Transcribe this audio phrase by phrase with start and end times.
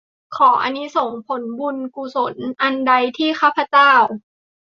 [0.35, 3.91] ขออานิสงส์ผลบุญกุศลอันใดที่ข้าพเจ้า